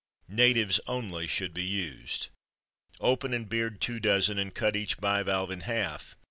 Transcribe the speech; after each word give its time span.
Natives 0.27 0.79
only 0.87 1.27
should 1.27 1.53
be 1.53 1.61
used. 1.63 2.29
Open 2.99 3.35
and 3.35 3.47
beard 3.47 3.79
two 3.79 3.99
dozen, 3.99 4.39
and 4.39 4.51
cut 4.51 4.75
each 4.75 4.97
bivalve 4.97 5.51
in 5.51 5.61
half. 5.61 6.15